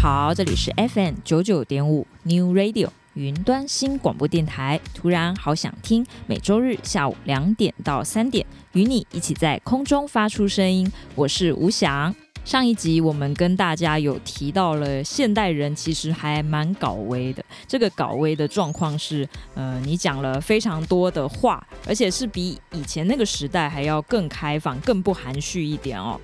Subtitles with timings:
[0.00, 4.78] 好，这里是 FM 九九点五 New Radio 云端新广播电台。
[4.94, 10.88] 突然好想听，每周日下午两点到三点，与你一起在空中发出声音。
[11.16, 12.14] 我是吴翔。
[12.44, 17.44] 上一集我们跟大家有提到了，现代人其实还蛮搞威的。
[17.66, 26.18] 这个搞威的状况是，呃，你讲了非常多的话，而且是比以前那个时代还要更开放、更不含蓄一点哦。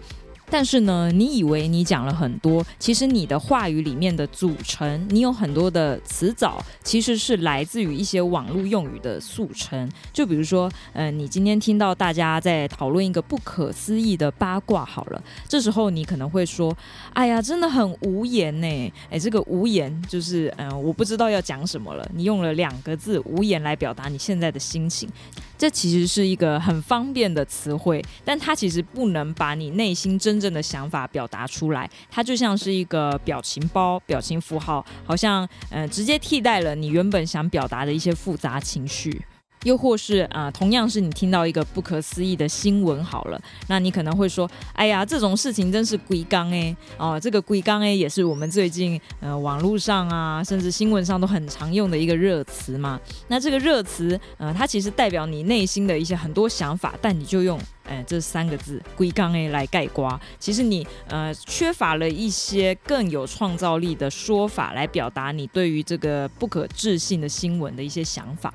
[0.54, 9.90] 但是呢，你以为你讲了很多，其实你的话语里面的组成，你有很多的词藻，其实是来自于一些网络用语的速成。
[10.12, 16.72] 就比如说，嗯、呃，你今天听到大家在讨论一个不可思议的八卦，好了，这时候你可能会说
[17.14, 22.08] ：“哎呀，真的很无言呢。”哎，这个无言就是，嗯、呃，我不知道要讲什么了。
[22.14, 25.08] 你用了两个字“无言”来表达你现在的心情。
[25.56, 31.90] 这其实是一个很方便的词汇，但它其实不能把你内心真正的想法表达出来。
[32.10, 39.24] 它就像是一个表情包、表情符号，好像嗯直接替代了你原本想表达的一些复杂情绪。
[39.64, 53.00] 又或是啊、同样是你听到一个不可思议的新闻，好了，那你可能会说，哎呀，这种事情真是龟缸哎哦，这个龟缸哎也是我们最近呃网络上啊，甚至新闻上都很常用的一个热词嘛。
[53.28, 60.20] 那这个热词呃，它其实代表你内心的一些很多想法，但你就用哎这三个字龟缸哎来盖瓜。
[60.38, 68.52] 其实你呃缺乏了一些更有创造力的说法来表达你对于这个不可置信的新闻的一些想法。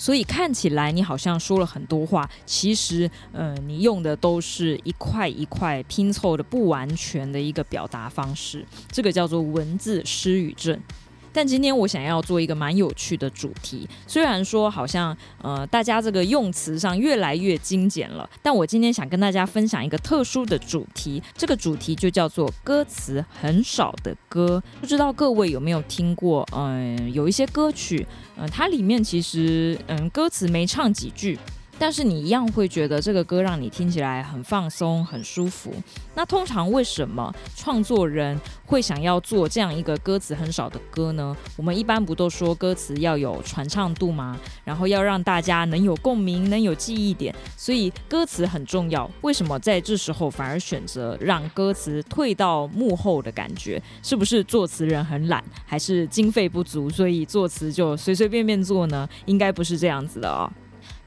[0.00, 10.80] 所以看起来你好像说了很多话，其实，呃，你用的都是一块一块拼凑的不完全的一个表达方式，这个叫做文字失语症。
[11.32, 24.62] 但今天我想要做一个蛮有趣的主题，虽然说好像呃大家这个用词上越来越精简了，但我今天想跟大家分享一个特殊的主题，这个主题就叫做歌词很少的歌。
[24.80, 26.46] 不知道各位有没有听过？
[26.52, 31.38] 嗯、有一些歌曲，嗯、它里面其实嗯、歌词没唱几句。
[31.80, 35.72] 但是你一样会觉得这个歌让你听起来很放松、很舒服。
[36.14, 41.34] 那通常为什么创作人会想要做这样一个歌词很少的歌呢？
[41.56, 44.38] 我们一般不都说歌词要有传唱度吗？
[44.62, 49.10] 然后要让大家能有共鸣、能有记忆点，所以歌词很重要。
[49.22, 53.82] 为什么在这时候反而选择让歌词退到幕后的感觉？
[54.02, 59.08] 是不是作词人很懒，还是经费不足，所以作词就随随便便做呢？
[59.24, 60.52] 应该不是这样子的哦。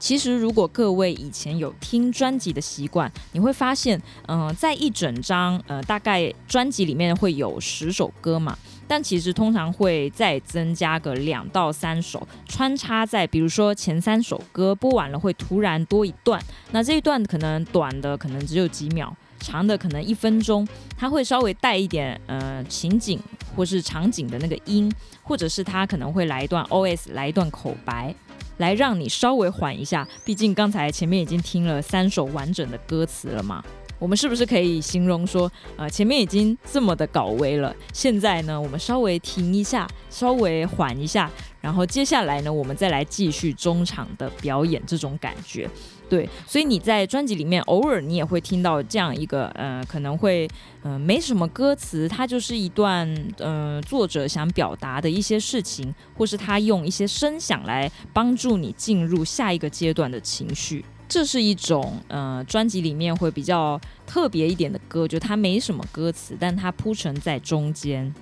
[0.03, 3.97] 其实，如果各位以前有听专辑的习惯，你会发现，
[4.27, 16.37] 嗯、在一整张呃，大概专辑里面会有十首歌嘛，但其实通常会再增加个两到三首，穿插在，比如说前三首歌播完了，会突然多一段，
[16.71, 23.17] 那这一段可能短的可能只有几秒，长的可能一分钟，它会稍微带一点呃情景
[23.55, 28.13] 或是场景的那个音，或者是它可能会来一段 OS，来一段口白。
[28.57, 33.63] 来让你稍微缓一下，毕竟刚才前面已经听了三首完整的歌词了嘛。
[33.99, 41.31] 我们是不是可以形容说，呃，前面已经这么的搞威了，现在呢，我们稍微停一下，稍微缓一下，
[41.61, 45.69] 然后接下来呢，我们再来继续中场的表演，这种感觉。
[46.13, 50.47] 对，所以你在专辑里面偶尔你也会听到这样一个，呃，可能会，
[50.83, 60.85] 呃，没什么歌词，它就是一段，呃，作者想表达的一些事情，或是他用一些声响来帮助你进入下一个阶段的情绪。
[61.09, 68.13] 这是一种，呃，专辑里面会比较特别一点的歌，就它没什么歌词，但它铺陈在中间。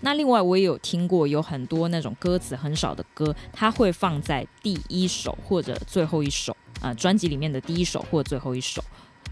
[0.00, 6.56] 那另外我也有听过有很多那种歌词很少的歌，它会放在第一首或者最后一首。
[6.80, 8.80] 呃，专辑里面的第一首或最后一首，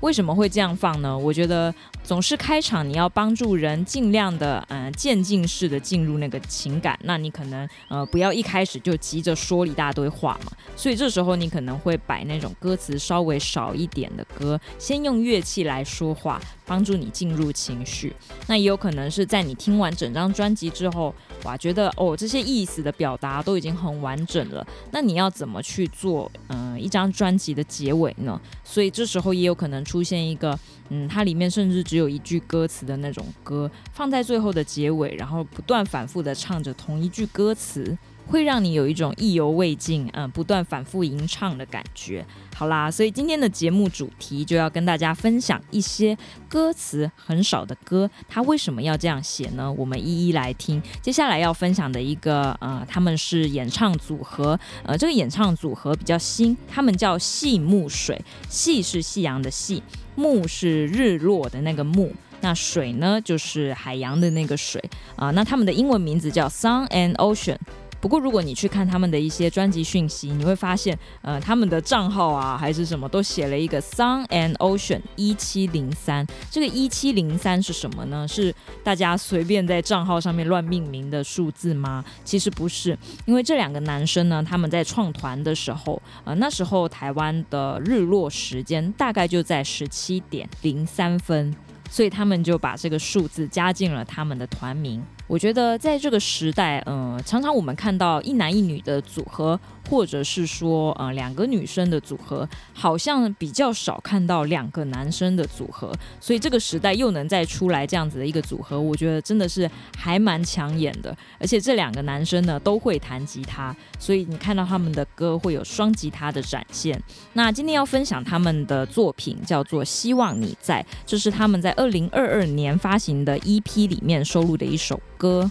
[0.01, 1.17] 为什么会这样放呢？
[1.17, 6.99] 我觉得总是开场，你要帮助人尽量的，呃，渐进式的进入那个情感。
[7.03, 10.53] 那你可能，呃，不要一开始就急着说一大堆话嘛。
[10.77, 18.15] 所以这时候你可能会摆那种歌词稍微少一点的歌，先用乐器来说话，帮助你进入情绪。
[18.47, 21.15] 那也有可能是在你听完整张专辑之后，
[21.45, 24.67] 哇，觉得哦，这些意思的表达都已经很完整了。
[24.93, 26.31] 那你要怎么去做？
[26.49, 28.41] 嗯、一张专辑的结尾呢？
[28.63, 30.59] 所以这时候也有可能出现一个，
[30.91, 37.97] 嗯，它里面甚至只有一句歌词的那种歌，放在最后的结尾，然后不断反复的唱着同一句歌词。
[38.27, 42.25] 会让你有一种意犹未尽，嗯，不断反复吟唱的感觉。
[42.55, 46.17] 好啦，所以今天的节目主题就要跟大家分享一些
[46.49, 49.71] 歌词很少的歌，它为什么要这样写呢？
[49.73, 50.83] 我们一一来听。
[51.03, 59.83] 接下来要分享的一个，呃，他们是演唱组合，呃，这个演唱组合比较新，他们叫细木水，细是夕阳的细，
[60.15, 62.13] 木是日落的那个木。
[62.41, 64.83] 那水呢，就是海洋的那个水
[65.17, 65.31] 啊。
[65.31, 67.57] 那他们的英文名字叫 Sun and Ocean。
[68.01, 76.27] 不过，如果你去看他们的一些专辑讯息，你会发现，呃，他们的账号啊，还是什么，都写了一个 Sun and Ocean 一七零三。
[76.51, 78.29] 这个一七零三是什么呢？
[78.29, 78.55] 是
[78.85, 82.05] 大家随便在账号上面乱命名的数字吗？
[82.25, 91.55] 其实不是，因为这两个男生呢，他们在创团的时候，呃，那时候台湾的日落时间大概就在十七点零三分。
[91.89, 95.01] 所以他们就把这个数字加进了他们的团名。
[95.27, 99.59] 我觉得在这个时代，嗯、常常我们看到一男一女的组合。
[99.89, 111.17] 或者是说，呃，两个女生的组合，好像比较少看到两个男生的组合，所以这个时代又能再出来这样子的一个组合，我觉得真的是还蛮抢眼的。
[111.39, 117.01] 而且这两个男生呢都会弹吉他，所以你看到他们的歌会有双吉他的展现。
[117.35, 125.51] 那今天要分享他们的作品叫做《希望你在》，这是他们在二零二二年发行的 EP 里面收录的一首歌。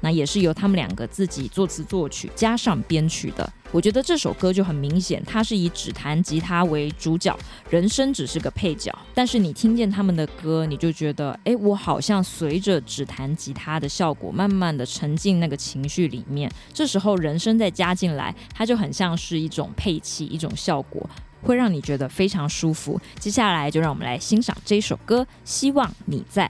[0.00, 3.52] 那也是由他们两个自己作词作曲加上编曲的。
[3.72, 7.34] 我觉得这首歌就很明显，它是以只弹吉他为主角，
[7.70, 8.94] 人声只是个配角。
[9.14, 16.52] 但是你听见他们的歌，你就觉得，哎，我好像随着只弹吉他的效果，慢慢的沉浸那个情绪里面。
[16.74, 21.08] 这时候人声再加进来，它就很像是一种配器，一种效果，
[21.40, 23.00] 会让你觉得非常舒服。
[23.18, 26.46] 接下来就让我们来欣赏这首歌，希望你在。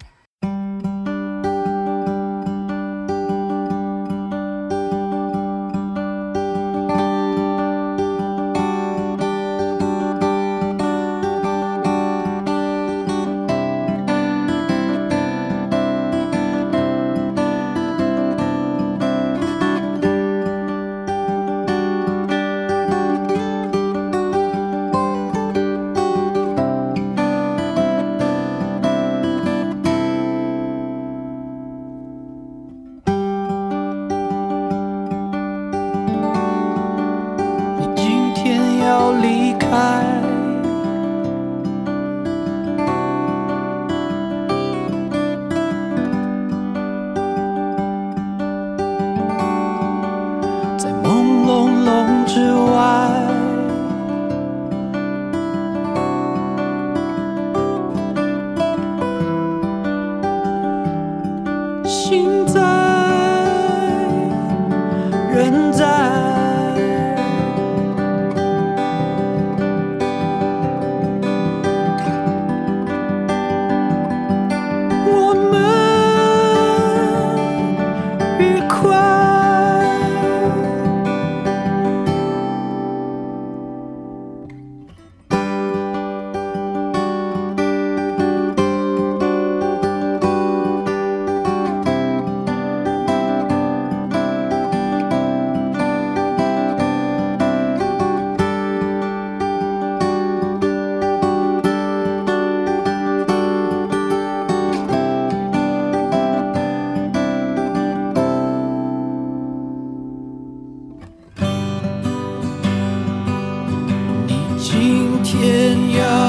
[114.75, 116.24] 今天要。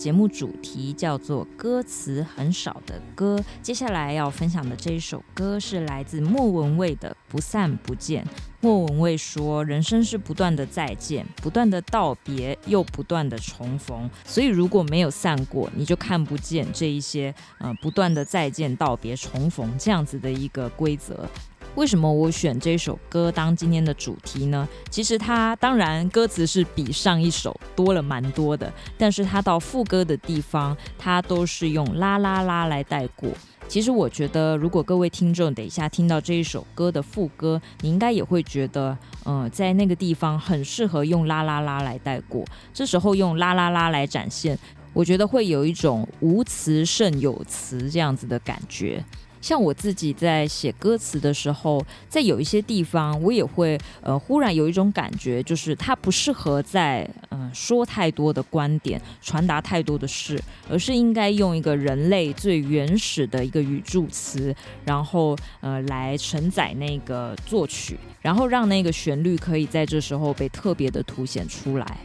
[0.00, 3.38] 节目主题叫做“歌词很少的歌”。
[3.60, 8.24] 接下来要分享的这一首歌是来自莫文蔚的《不散不见》。
[8.62, 14.08] 莫文蔚说：“人生是不断的再见，不断的道别，又不断的重逢。
[14.24, 21.28] 所以如果没有散过，你就看不见这一些呃不断的再见、道别、重逢这样子的一个规则。”
[21.76, 24.68] 为什么我选这首歌当今天的主题呢？
[24.90, 33.30] 其实它当然歌词是比上一首多了蛮多的，但是它到副歌的地方，它都是用啦啦啦来带过。
[33.68, 42.44] 其实我觉得，如果各位听众等一下听到这一首歌的副歌，你应该也会觉得，呃，在那个地方很适合用啦啦啦来带过。
[42.74, 44.58] 这时候用啦啦啦来展现，
[44.92, 49.04] 我觉得会有一种无词胜有词这样子的感觉。
[49.40, 64.54] 像我自己在写歌词的时候，在有一些地方，我也会呃忽然有一种感觉，就是它不适合在嗯、说太多的观点，传达太多的事，而是应该用一个人类最原始的一个语助词，
[64.84, 71.98] 然后呃来承载那个作曲，然后让那个旋律可以在这时候被特别的凸显出来。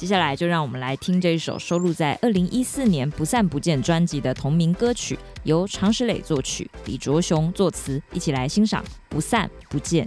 [0.00, 10.06] 接下来就让我们来听这一首收录在二零一四年《不散不见》专辑的同名歌曲，由常石磊作曲，李卓雄作词，一起来欣赏《不散不见》。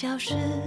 [0.00, 0.59] 消失。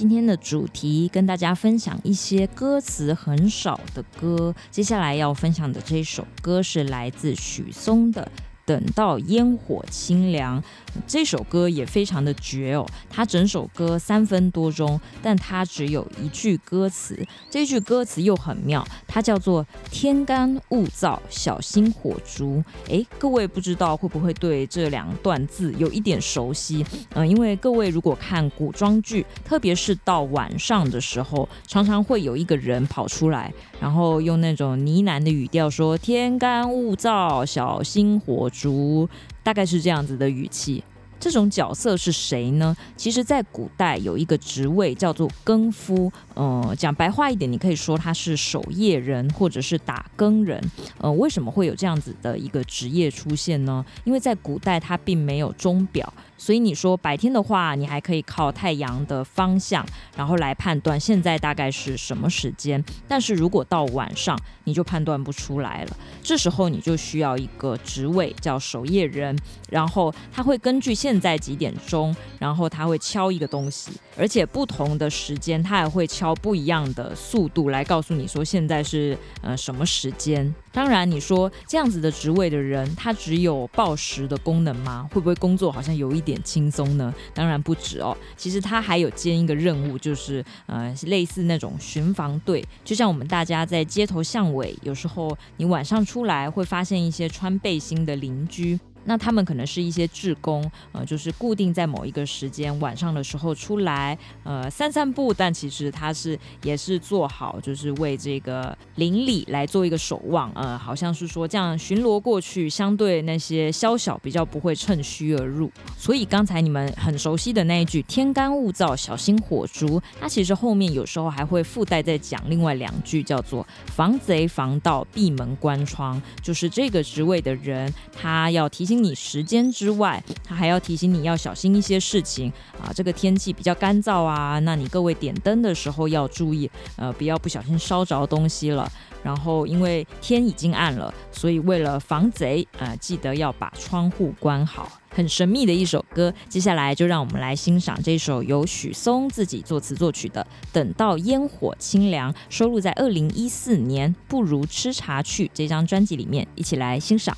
[0.00, 4.54] 今天的主题跟大家分享一些歌词很少的歌。
[4.70, 8.26] 接下来要分享的这首歌是来自许嵩的。
[8.70, 10.62] 等到烟火清凉，
[11.04, 12.86] 这首歌也非常的绝哦。
[13.10, 17.18] 它整首歌三分多钟，但它只有一句歌词，
[17.50, 22.62] 这句歌词又很妙，它叫做“天干物燥，小心火烛”。
[22.86, 26.86] 诶，各位不知道会不会对这两段字有一点熟悉？
[27.14, 39.08] 嗯，因为各位如果看古装剧，特别是到晚上的时候，常常会有一个人跑出来，然后用那种呢喃的语调说：“天干物燥，小心火烛。”竹
[39.42, 40.84] 大概是这样子的语气，
[41.18, 42.76] 这种角色是谁呢？
[42.96, 50.58] 其实，在古代有一个职位叫做更夫，呃，讲白话一点，你可以说他是守夜人或者是打更人。
[50.96, 53.84] 呃，为什么会有这样子的一个职业出现呢？
[54.04, 56.10] 因为在古代他并没有钟表。
[56.38, 59.84] 所以你说白天的话，你还可以靠太阳的方向，
[60.16, 62.82] 然后来判断现在大概是什么时间。
[63.06, 65.96] 但是如果到晚上，你就判断不出来了。
[66.22, 80.54] 这时候你就需要一个职位叫守夜人，然后他会根据现在几点钟，然后他会敲一个东西，而且不同的时间他还会敲不一样的速度来告诉你说现在是呃什么时间。
[80.72, 85.06] 当然你说这样子的职位的人，他只有报时的功能吗？
[85.12, 86.30] 会不会工作好像有一点？
[86.30, 87.12] 点轻松呢？
[87.34, 88.16] 当然不止哦。
[88.36, 92.64] 其实他还有兼一个任务，就是呃，类似那种巡防队。
[92.84, 98.78] 就像我们大家在街头巷尾，有时候你晚上出来会发现一些穿背心的邻居。
[99.04, 105.32] 那他们可能是一些志工，呃，就是固定在某一个时间晚上的时候出来，呃，散散步。
[105.32, 115.70] 但其实他是也是做好，就是为这个邻里来做一个守望，呃，好像是说这样巡逻过去，相对那些宵小比较不会趁虚而入。
[115.96, 129.00] 所以刚才你们很熟悉的那一句“天干物燥，小心火烛”，它其实后面有时候还会附带再讲另外两句，叫做“防贼防盗，闭门关窗”，就是这个职位的人他要提醒。
[129.00, 132.92] 你时间之外，他还要提醒你要小心一些事情啊。
[132.94, 138.90] 这个天气比较干燥啊，那你各位点灯的时候要注意，呃，不要不小心烧着东西了。
[139.22, 144.90] 然后因为天已经暗了，所以为了防贼，呃，记得要把窗户关好。
[145.08, 157.36] 很神秘的一首歌，接下来就让我们来欣赏这首由许嵩自己作词作曲的《等到烟火清凉》，收录在二零一四年《不如吃茶去》这张专辑里面，一起来欣赏。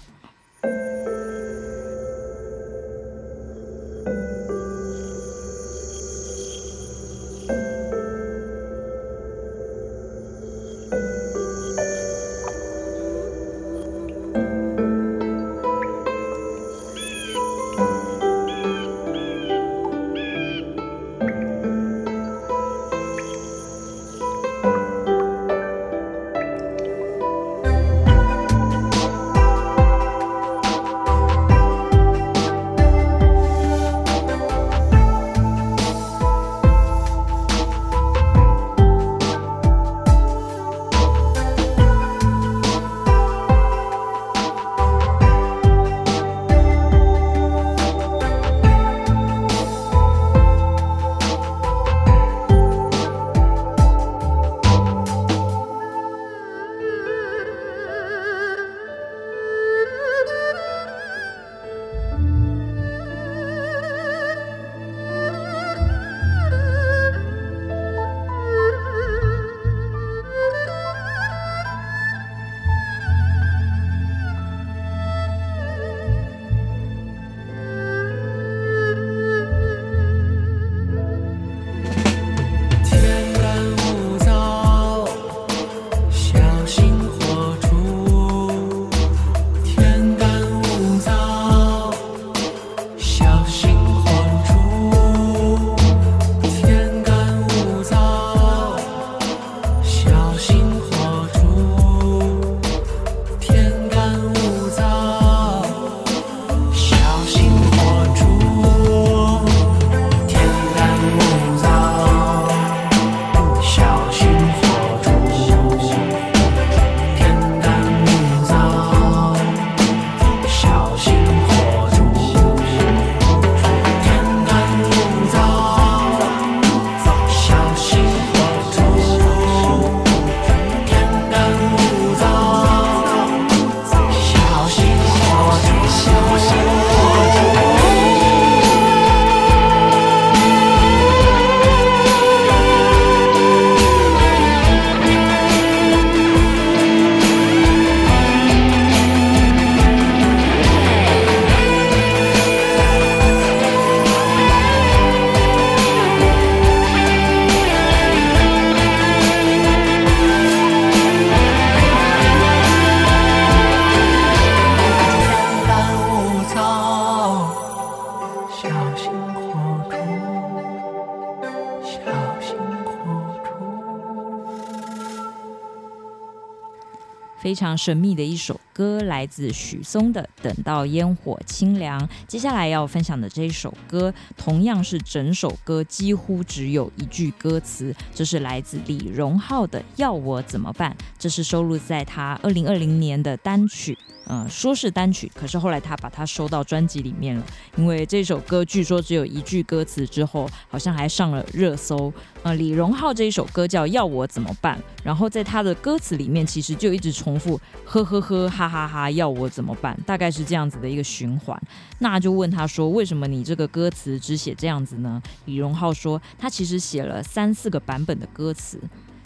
[177.53, 182.01] 非常神秘的一首歌，来自许嵩的《等到烟火清凉》。
[182.27, 193.99] 接下来要分享的这一首歌，同样是整首歌几乎只有一句歌词，这是来自李荣浩的《要我怎么办》，这是收录在他二零二零年的单曲。
[194.27, 197.45] 嗯，说是单曲，可是后来他把它收到专辑里面了，
[197.77, 202.13] 因为这首歌据说只有一句歌词，之后好像还上了热搜。
[202.43, 209.99] 呃，李荣浩这一首歌叫《要我怎么办》，然后在他的歌词里面其实就一直重复呵呵呵哈哈哈，要我怎么办？
[210.07, 211.61] 大概是这样子的一个循环。
[211.99, 215.23] 那就问他说，为什么你这个歌词只写这样子呢？
[215.45, 218.81] 李荣浩说，他其实写了三四个版本的歌词。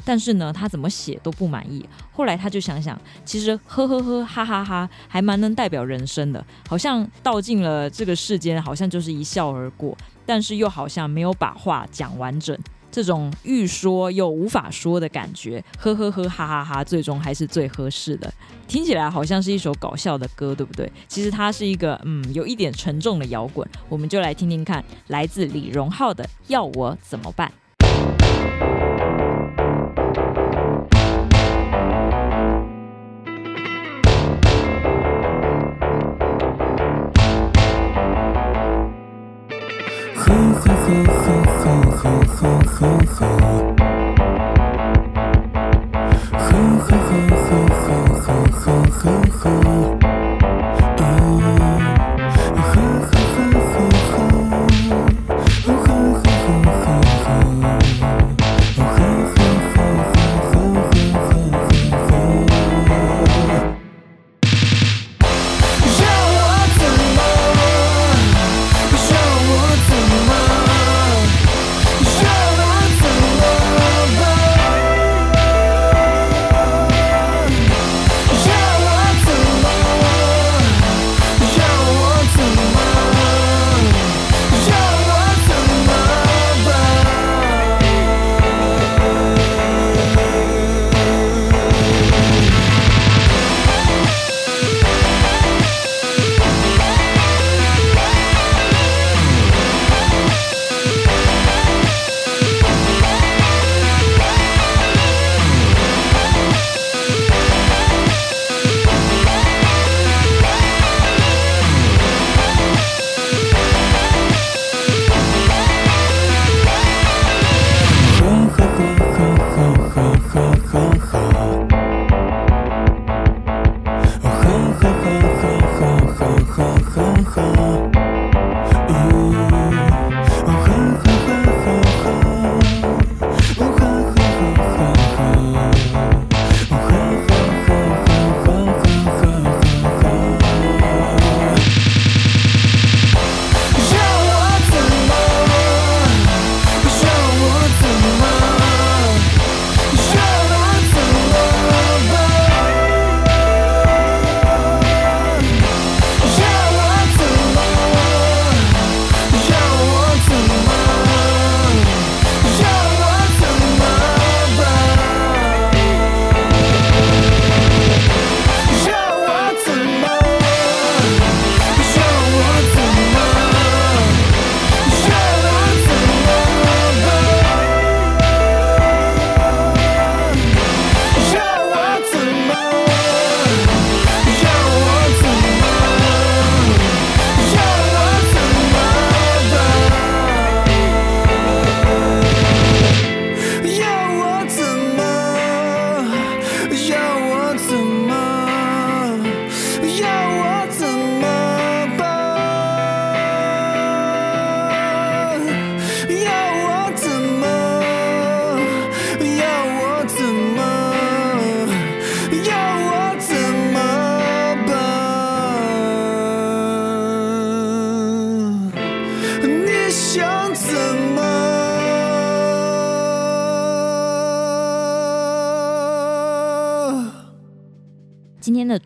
[0.07, 1.85] 但是呢，他怎么写都不满意。
[2.13, 12.57] 后来他就想想，其实呵呵呵哈哈哈还蛮能代表人生的，好像道尽了这个世间，好像就是一笑而过，但是又好像没有把话讲完整，
[12.91, 18.33] 这种欲说又无法说的感觉，呵呵呵哈哈哈，最终还是最合适的。
[18.69, 20.91] 听起来好像是一首搞笑的歌，对不对？
[21.09, 23.69] 其实它是一个嗯，有一点沉重的摇滚。
[23.89, 27.49] 我们就来听听看，来自李荣浩的《要我怎么办》。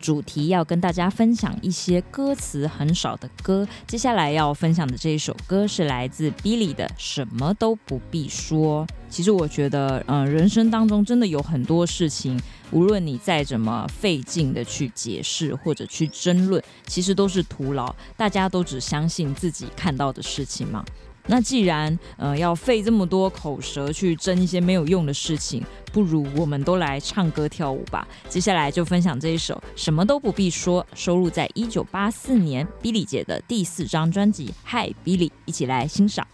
[0.01, 3.67] 主题要跟大家分享一些歌词很少的歌。
[3.87, 8.85] 接下来要分享的这一首歌是来自 Billy 的《什么都不必说》。
[9.07, 17.93] 其实我觉得，嗯，人生当中真的有很多事情，无论你再怎么费劲的去解释或者去争论，其实都是徒劳。
[18.17, 20.83] 大家都只相信自己看到的事情嘛。
[21.27, 28.07] 那既然呃要费这么多口舌去争一些没有用的事情，不如我们都来唱歌跳舞吧。
[28.27, 36.27] 接下来就分享这一首《什么都不必说》，收录在一九八四年 Billy 姐的第四张专辑《Hi Billy》，一起来欣赏。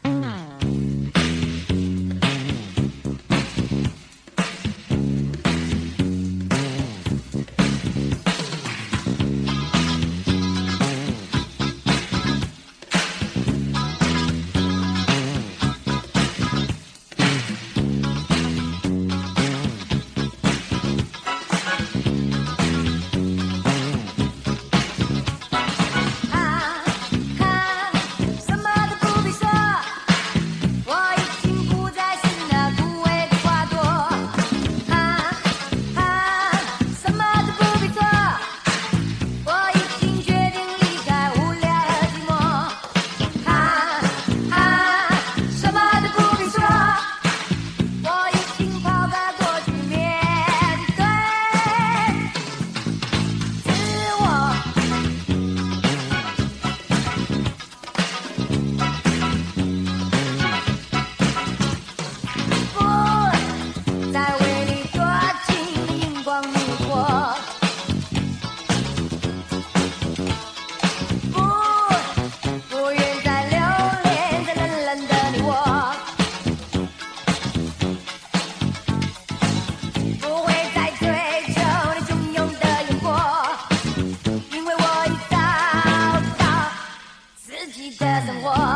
[88.07, 88.66] says and walks.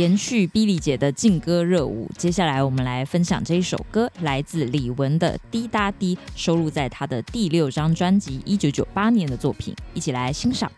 [0.00, 10.72] 延续 Billy 姐的劲歌热舞，接下来我们来分享这一首歌，来自李玟的《滴答滴》，收录在她的第六张专辑一九九八年的作品，一起来欣赏。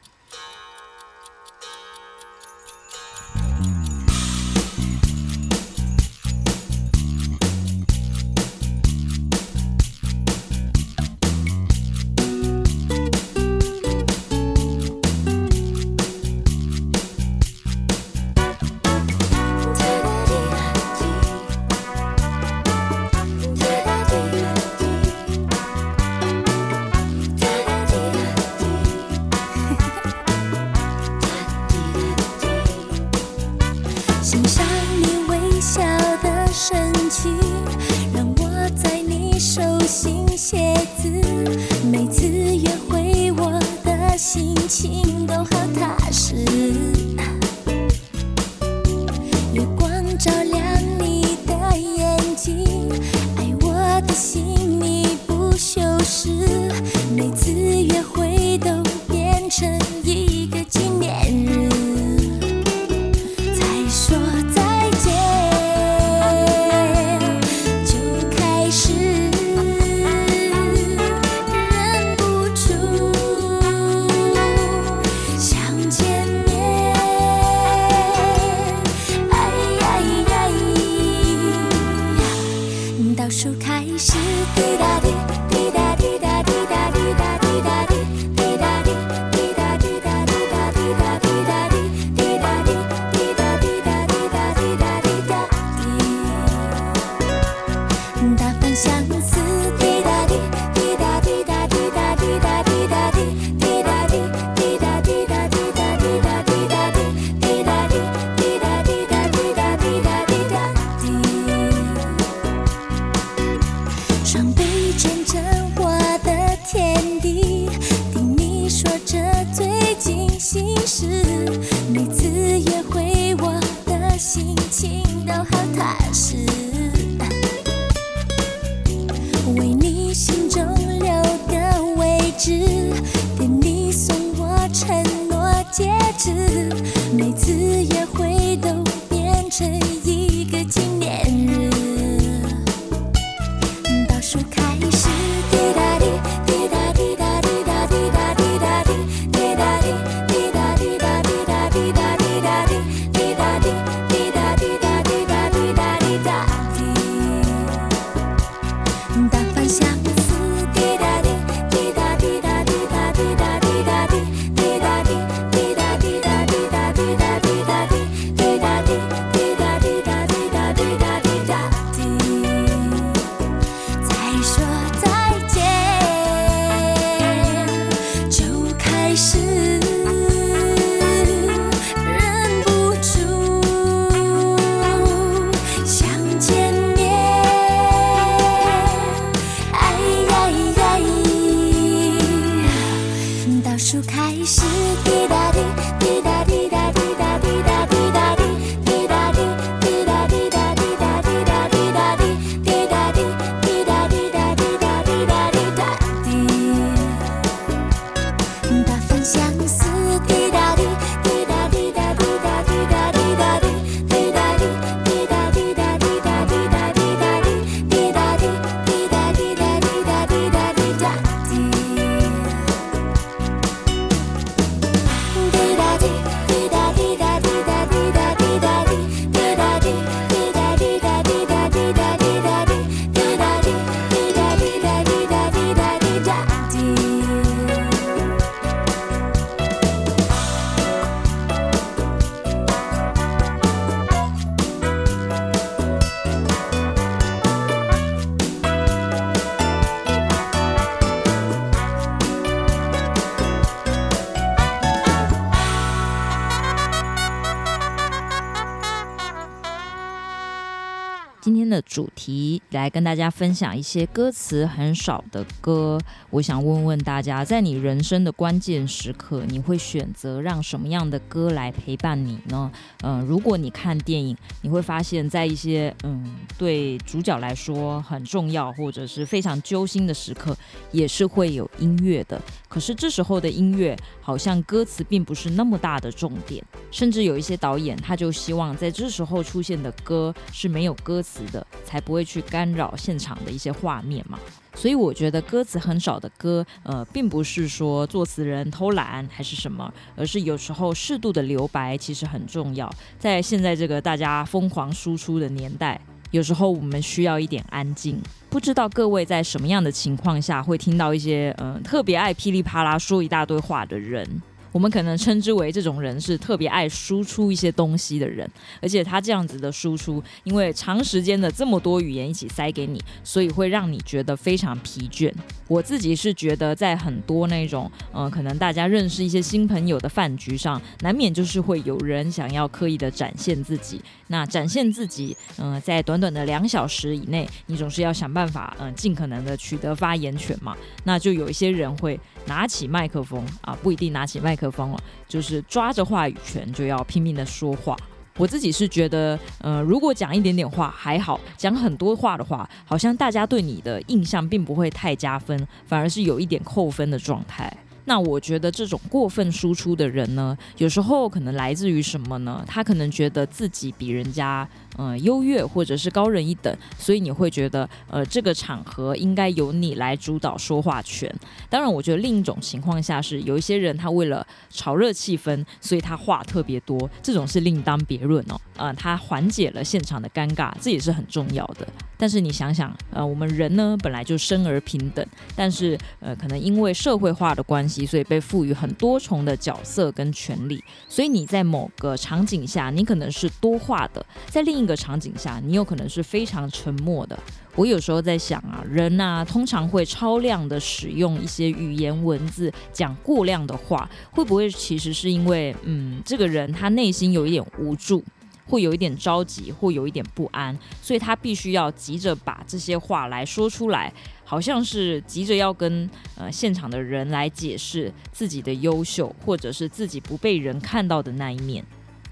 [262.82, 266.00] 来跟大家分享一些歌词很少的歌。
[266.30, 272.68] 我想问问大家，在你人生的关键时刻，你会选择让什么样的歌来陪伴你呢？
[273.04, 280.56] 嗯、如果你看电影，你会发现在一些嗯对主角来说很重要或者是非常揪心的时刻，
[280.90, 282.42] 也是会有音乐的。
[282.68, 294.38] 可是这时候的音乐好像歌词并不是那么大的重点，甚至有一些导演他就希望在这时候出现的歌是没有歌词的，才不会去干扰现场的一些画面嘛。
[294.74, 302.90] 所以我觉得歌词很少的歌，呃，并不是说作词人偷懒还是什么，而是有时候适度的留白其实很重要。
[303.18, 306.00] 在现在这个大家疯狂输出的年代，
[306.30, 308.18] 有时候我们需要一点安静。
[308.48, 314.26] 不知道各位在什么样的情况下会听到一些嗯、特别爱噼里啪啦说一大堆话的人？
[314.72, 318.50] 我们可能称之为这种人是特别爱输出一些东西的人，
[318.80, 325.32] 而且他这样子的输出，因为长时间的这么多语言一起塞给你，所以会让你觉得非常疲倦。
[325.68, 334.00] 我自己是觉得，在很多那种嗯、呃，可能大家认识一些新朋友的饭局上，难免就是会有人想要刻意的展现自己。
[334.28, 340.76] 那展现自己，嗯、在短短的两小时以内，你总是要想办法，嗯、尽可能的取得发言权嘛。
[341.04, 347.96] 那就有一些人会拿起麦克风啊，不一定拿起麦克风了，就是抓着话语权就要拼命的说话。
[348.38, 357.70] 我自己是觉得，呃，如果讲一点点话还好，讲很多话的话，好像大家对你的印象并不会太加分，反而是有一点扣分的状态。
[358.04, 362.64] 那我觉得这种过分输出的人呢，有时候可能来自于什么呢？
[362.66, 371.32] 他可能觉得自己比人家呃优越或者是高人一等，所以你会觉得呃这个场合应该由你来主导说话权。
[371.68, 378.60] 当然，我觉得另一种情况下是有一些人他为了炒热气氛，所以他话特别多，这种是另当别论哦。
[378.76, 381.86] 呃，他缓解了现场的尴尬，这也是很重要的。
[382.16, 385.26] 但是你想想，呃，我们人呢本来就生而平等，
[385.56, 397.38] 但是呃可能因为社会化的关系，所以被赋予很多重的角色跟权利，所以你在某个场景下，你可能是多话的，在另个场景下，你有可能是非常沉默的。
[397.74, 408.22] 我有时候在想啊，人啊，通常会超量的使用一些语言文字，讲过量的话，会不会其实是因为，嗯，这个人他内心有一点无助，
[408.66, 414.12] 会有一点着急，或有一点不安，所以他必须要急着把这些话来说出来，
[414.44, 421.82] 好像是急着要跟呃现场的人来解释自己的优秀，或者是自己不被人看到的那一面。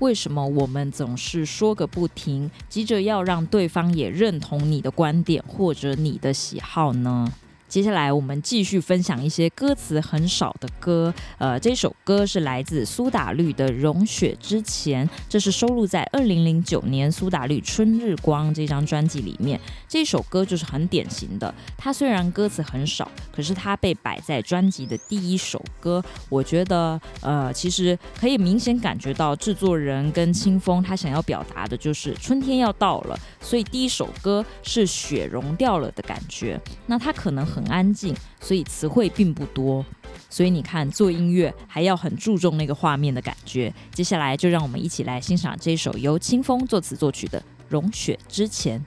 [0.01, 7.33] 为什么我们总是说个不停，急着要让对方也认同你的观点或者你的喜好呢？
[7.71, 11.15] 接下来我们继续分享一些歌词很少的歌。
[11.39, 19.61] 呃，这首歌是来自苏打绿的《融雪之前》，这是收录在二零零九年苏打绿《春日光》这张专辑里面。
[19.89, 26.03] 这首歌就是很典型的，它虽然歌词很少，可是它被摆在专辑的第一首歌。
[26.29, 36.61] 我觉得，呃，其实可以明显感觉到制作人跟清风他想要表达的就是春天要到了，所以第一首歌是雪融掉了的感觉。
[36.87, 37.60] 那他可能很。
[37.61, 39.85] 很安静，所以词汇并不多。
[40.31, 43.73] 所以你看，做音乐还要很注重那个画面的感觉。
[43.93, 47.39] 接下来就让我们一起来欣赏这首由清风作词作曲的
[47.69, 48.81] 《融雪之前》。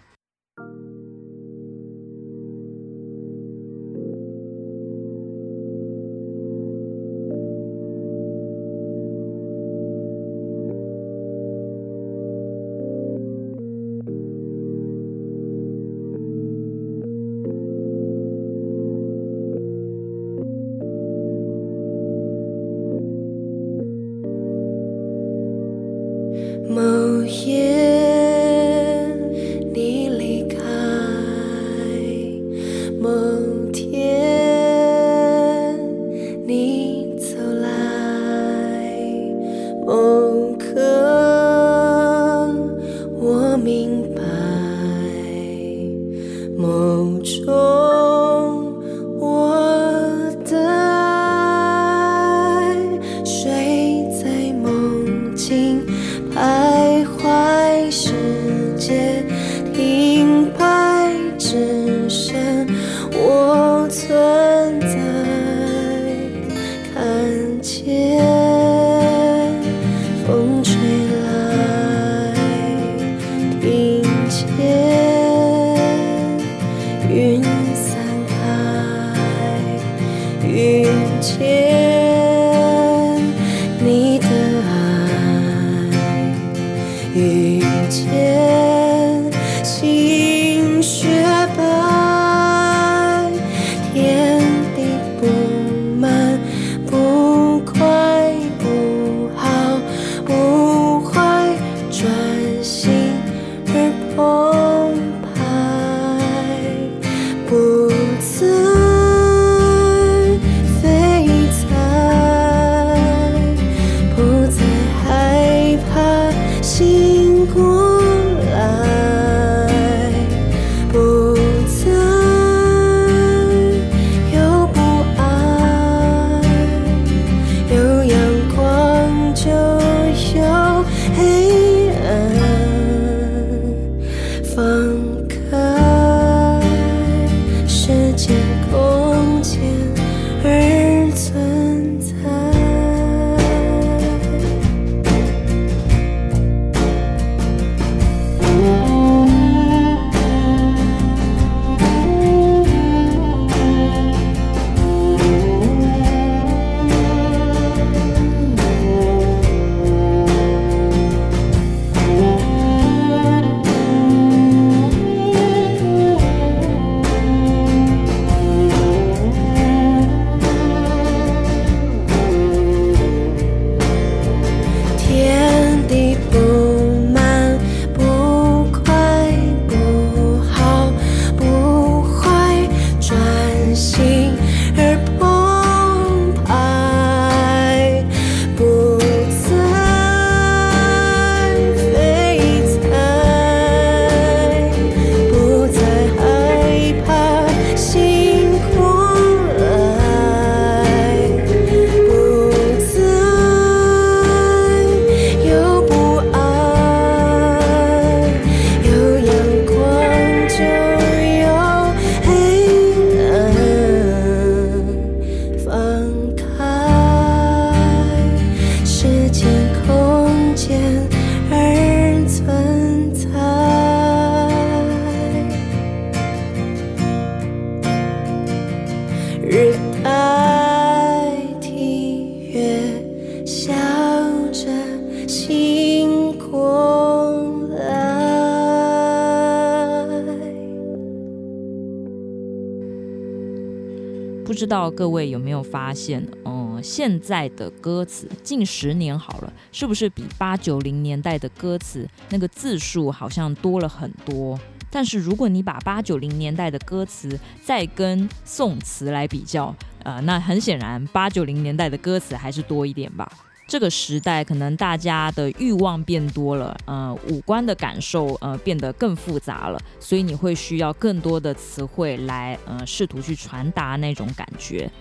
[244.74, 254.60] 道各位有没有发现，嗯，现在的歌词近十年好了，是不是比八九零年代的歌词那个字数好像多了很多？
[254.90, 263.32] 但是如果你把八九零年代的歌词再跟宋词来比较，呃，那很显然八九零年代的歌词还是多一点吧。
[263.66, 274.92] 这个时代可能大家的欲望变多了，呃，五官的感受呃变得更复杂了，所以你会需要更多的词汇来呃试图去传达那种感觉。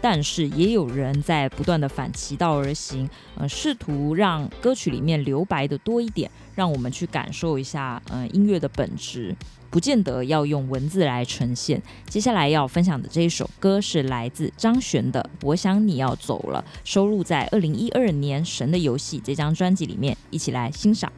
[0.00, 9.34] 但是也有人在不断的反其道而行，呃，试图让歌曲里面留白的多一点，让我们去感受一下，呃，音乐的本质，
[9.70, 11.82] 不见得要用文字来呈现。
[12.08, 21.12] 接下来要分享的这一首歌是来自张悬的《我想你要走了》，收录在二零一二年《神的游戏》这张专辑里面，一起来欣赏。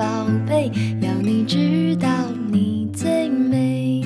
[0.00, 0.06] 宝
[0.48, 0.72] 贝，
[1.02, 2.08] 要你知道
[2.50, 4.02] 你最美。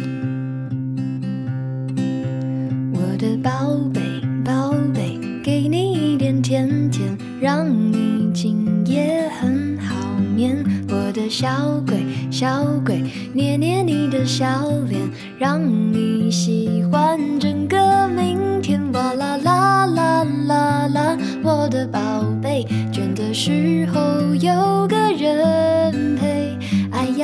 [2.92, 3.36] 我的。
[3.40, 4.00] 宝贝，
[4.44, 9.94] 宝贝，给你一点甜甜，让你今夜很好
[10.34, 10.56] 眠。
[10.88, 15.00] 我的小鬼，小鬼，捏捏你的小脸，
[15.38, 18.80] 让你喜欢整个明天。
[18.92, 22.00] 哇啦啦啦啦啦，我的宝
[22.42, 25.83] 贝，倦的时候有个人。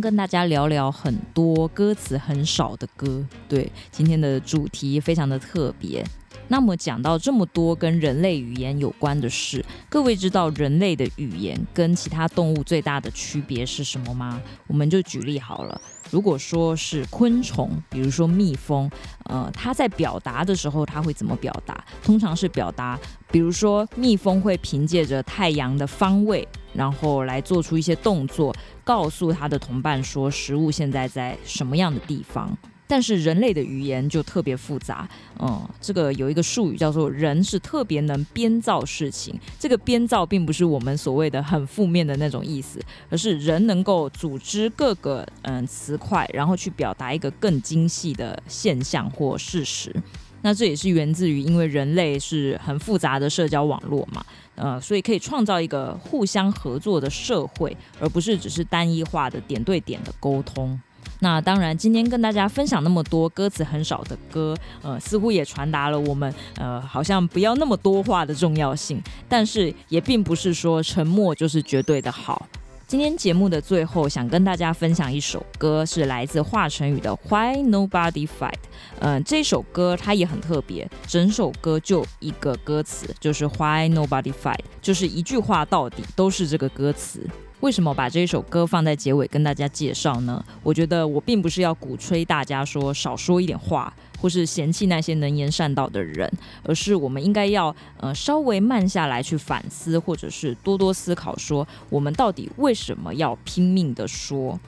[0.00, 6.04] 跟大家聊聊很多歌词很少的歌，对，今天的主题非常的特别。
[6.50, 14.40] 那么讲到这么多跟人类语言有关的事，各位知道人类的语言跟其他动物最大的区别是什么吗？
[14.66, 15.80] 我们就举例好了。
[16.10, 18.90] 如果说是昆虫，比如说蜜蜂，
[19.24, 21.84] 呃，它在表达的时候，它会怎么表达？
[22.02, 22.98] 通常是表达，
[23.30, 28.54] 比如说蜜蜂会凭借着太阳的方位，然后来做出一些动作，
[28.84, 32.56] 告诉它的同伴说食物现在在什么样的地方。
[32.88, 35.08] 但是人类的语言就特别复杂，
[35.38, 39.38] 嗯，这个有一个术语叫做“人是特别能编造事情”。
[39.60, 42.80] 这个编造并不是我们所谓的很负面的那种意思，
[43.10, 49.94] 而是人能够组织各个嗯词块，然后去表达一个更精细的现象或事实。
[50.40, 54.24] 那这也是源自于，因为人类是很复杂的社交网络嘛，
[54.54, 60.80] 呃，所以可以创造一个互相合作的社会，而不是只是单一化的点对点的沟通。
[61.20, 69.02] 那当然，今天跟大家分享那么多歌词很少的歌，呃，似乎也传达了我们呃，好像不要那么多话的重要性。
[69.28, 72.46] 但是也并不是说沉默就是绝对的好。
[72.86, 78.52] 今天节目的最后，想跟大家分享一首歌，是来自华晨宇的《Why Nobody Fight》。
[79.00, 87.28] 嗯，这首歌它也很特别，整首歌就一个歌词，就是 Why Nobody Fight，就是一句话到底都是这个歌词。
[87.60, 90.44] 为什么把这一首歌放在结尾跟大家介绍呢？
[90.62, 96.30] 我觉得我并不是要鼓吹大家说少说一点话，或是嫌弃那些能言善道的人，
[96.62, 104.58] 而是我们应该要呃稍微慢下来去反思，或者是多多思考，说我们到底为什么要拼命的说。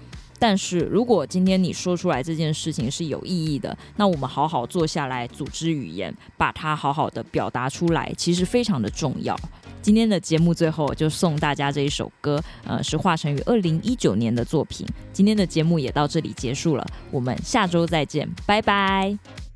[0.40, 9.38] 但是如果今天你说出来这件事情是有意义的，那我们好好坐下来组织语言，把它好好的表达出来，其实非常的重要。
[9.82, 14.86] 今天的节目最后就送大家这一首歌，呃，是华晨宇二零一九年的作品。
[15.12, 19.49] 今天的节目也到这里结束了，我们下周再见，拜拜。